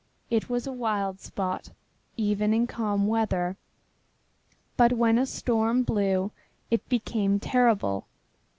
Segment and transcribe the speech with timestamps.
[0.31, 1.69] It was a wild spot,
[2.17, 3.55] even in calm weather,
[4.75, 6.31] but when a storm blew
[6.71, 8.07] it became terrible.